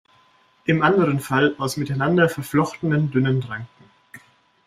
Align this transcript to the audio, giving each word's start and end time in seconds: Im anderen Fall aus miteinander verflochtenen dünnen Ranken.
Im 0.65 0.81
anderen 0.81 1.19
Fall 1.19 1.53
aus 1.59 1.77
miteinander 1.77 2.27
verflochtenen 2.27 3.11
dünnen 3.11 3.43
Ranken. 3.43 3.85